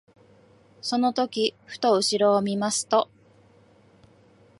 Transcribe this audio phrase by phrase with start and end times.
[0.81, 3.07] その時ふと後ろを見ますと、